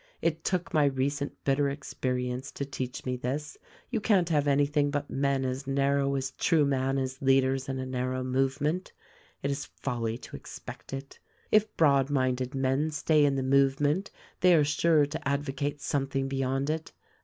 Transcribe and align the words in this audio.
It 0.19 0.43
took 0.43 0.73
my 0.73 0.85
recent 0.85 1.33
bitter 1.43 1.69
experience 1.69 2.51
to 2.53 2.65
teach 2.65 3.05
me 3.05 3.17
this; 3.17 3.59
you 3.91 4.01
can't 4.01 4.29
have 4.29 4.47
anything 4.47 4.89
but 4.89 5.11
men 5.11 5.45
as 5.45 5.67
narrow 5.67 6.15
as 6.15 6.31
Trueman 6.39 6.97
as 6.97 7.21
leaders 7.21 7.69
in 7.69 7.77
a 7.77 7.85
narrow 7.85 8.23
movement— 8.23 8.93
it 9.43 9.51
is 9.51 9.65
folly 9.75 10.17
to 10.17 10.35
expect 10.35 10.91
it. 10.91 11.19
If 11.51 11.71
broadminded 11.77 12.55
men 12.55 12.89
stay 12.89 13.23
in 13.25 13.35
the 13.35 13.43
movement 13.43 14.09
they 14.39 14.55
are 14.55 14.63
sure 14.63 15.05
to 15.05 15.27
advocate 15.27 15.81
something 15.81 16.27
beyond 16.27 16.71
it. 16.71 16.93